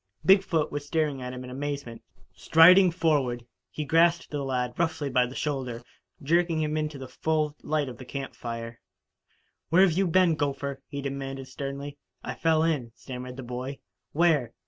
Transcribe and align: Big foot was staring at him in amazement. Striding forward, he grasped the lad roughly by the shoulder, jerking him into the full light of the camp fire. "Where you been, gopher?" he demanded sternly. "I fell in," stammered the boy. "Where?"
Big 0.25 0.41
foot 0.41 0.71
was 0.71 0.83
staring 0.83 1.21
at 1.21 1.31
him 1.31 1.43
in 1.43 1.51
amazement. 1.51 2.01
Striding 2.33 2.89
forward, 2.89 3.45
he 3.69 3.85
grasped 3.85 4.31
the 4.31 4.43
lad 4.43 4.73
roughly 4.75 5.11
by 5.11 5.27
the 5.27 5.35
shoulder, 5.35 5.83
jerking 6.23 6.59
him 6.59 6.75
into 6.75 6.97
the 6.97 7.07
full 7.07 7.55
light 7.61 7.87
of 7.87 7.99
the 7.99 8.03
camp 8.05 8.33
fire. 8.33 8.81
"Where 9.69 9.85
you 9.85 10.07
been, 10.07 10.33
gopher?" 10.33 10.81
he 10.87 11.03
demanded 11.03 11.47
sternly. 11.49 11.99
"I 12.23 12.33
fell 12.33 12.63
in," 12.63 12.91
stammered 12.95 13.37
the 13.37 13.43
boy. 13.43 13.77
"Where?" 14.11 14.53